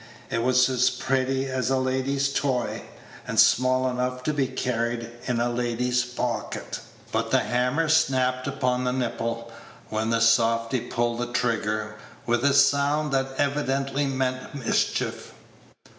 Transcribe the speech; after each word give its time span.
It 0.31 0.41
was 0.41 0.67
as 0.67 0.89
pretty 0.89 1.45
as 1.45 1.69
a 1.69 1.77
lady's 1.77 2.33
toy, 2.33 2.85
and 3.27 3.39
small 3.39 3.87
enough 3.87 4.23
to 4.23 4.33
be 4.33 4.47
carried 4.47 5.11
in 5.27 5.39
a 5.39 5.47
lady's 5.47 6.03
pocket; 6.03 6.79
but 7.11 7.29
the 7.29 7.41
hammer 7.41 7.87
snapped 7.87 8.47
upon 8.47 8.83
the 8.83 8.93
nipple, 8.93 9.51
when 9.89 10.09
the 10.09 10.19
softy 10.19 10.79
pulled 10.81 11.19
the 11.19 11.31
trigger, 11.31 11.97
with 12.25 12.43
a 12.43 12.55
sound 12.55 13.11
that 13.11 13.35
evidently 13.37 14.07
meant 14.07 14.55
mischief. 14.55 15.33